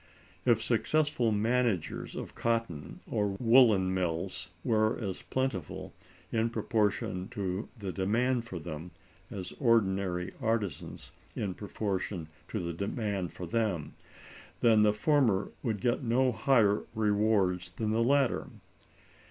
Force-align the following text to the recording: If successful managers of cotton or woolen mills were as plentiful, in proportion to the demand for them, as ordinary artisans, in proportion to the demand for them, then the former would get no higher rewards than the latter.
If 0.45 0.63
successful 0.63 1.31
managers 1.31 2.15
of 2.15 2.33
cotton 2.33 3.01
or 3.07 3.37
woolen 3.39 3.93
mills 3.93 4.49
were 4.63 4.97
as 4.97 5.21
plentiful, 5.21 5.93
in 6.31 6.49
proportion 6.49 7.27
to 7.27 7.69
the 7.77 7.91
demand 7.91 8.45
for 8.45 8.57
them, 8.57 8.89
as 9.29 9.53
ordinary 9.59 10.33
artisans, 10.41 11.11
in 11.35 11.53
proportion 11.53 12.29
to 12.47 12.59
the 12.59 12.73
demand 12.73 13.31
for 13.31 13.45
them, 13.45 13.93
then 14.61 14.81
the 14.81 14.91
former 14.91 15.51
would 15.61 15.79
get 15.81 16.01
no 16.01 16.31
higher 16.31 16.81
rewards 16.95 17.69
than 17.69 17.91
the 17.91 18.01
latter. 18.03 18.47